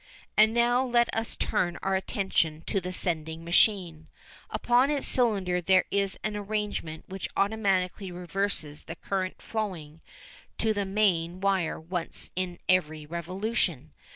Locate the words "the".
2.81-2.91, 8.85-8.95, 10.73-10.85